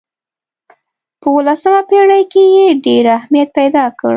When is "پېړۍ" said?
1.89-2.23